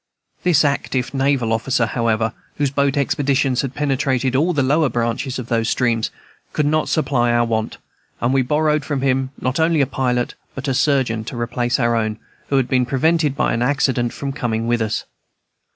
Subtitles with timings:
[0.41, 5.45] This active naval officer, however, whose boat expeditions had penetrated all the lower branches of
[5.47, 6.09] those rivers,
[6.53, 7.77] could supply our want,
[8.19, 11.95] and we borrowed from him not only a pilot, but a surgeon, to replace our
[11.95, 12.17] own,
[12.47, 15.03] who had been prevented by an accident from coming with us.